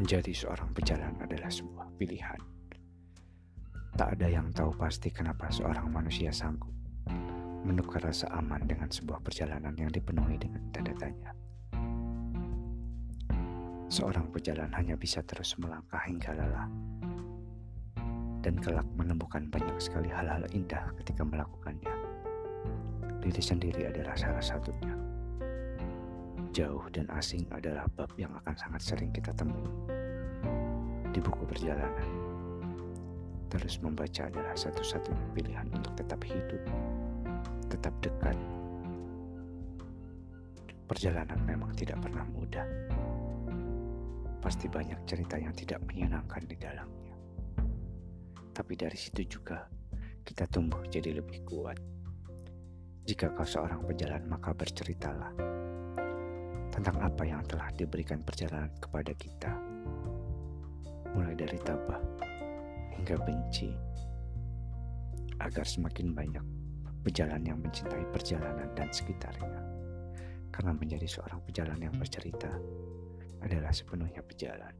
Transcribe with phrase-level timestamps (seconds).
[0.00, 2.40] Menjadi seorang pejalan adalah sebuah pilihan.
[4.00, 6.72] Tak ada yang tahu pasti kenapa seorang manusia sanggup
[7.68, 11.36] menukar rasa aman dengan sebuah perjalanan yang dipenuhi dengan tanda tanya.
[13.92, 16.68] Seorang pejalan hanya bisa terus melangkah hingga lelah
[18.40, 21.92] dan kelak menemukan banyak sekali hal-hal indah ketika melakukannya.
[23.20, 25.09] Diri sendiri adalah salah satunya.
[26.50, 29.70] Jauh dan asing adalah bab yang akan sangat sering kita temui
[31.14, 32.10] di buku perjalanan.
[33.46, 36.58] Terus membaca adalah satu-satunya pilihan untuk tetap hidup,
[37.70, 38.34] tetap dekat.
[40.90, 42.66] Perjalanan memang tidak pernah mudah.
[44.42, 47.14] Pasti banyak cerita yang tidak menyenangkan di dalamnya.
[48.50, 49.70] Tapi dari situ juga
[50.26, 51.78] kita tumbuh jadi lebih kuat.
[53.06, 55.59] Jika kau seorang pejalan, maka berceritalah
[56.80, 59.52] tentang apa yang telah diberikan perjalanan kepada kita,
[61.12, 62.00] mulai dari tabah
[62.96, 63.68] hingga benci,
[65.44, 66.40] agar semakin banyak
[67.04, 69.60] pejalan yang mencintai perjalanan dan sekitarnya.
[70.48, 72.48] Karena menjadi seorang pejalan yang bercerita
[73.44, 74.72] adalah sepenuhnya pejalan.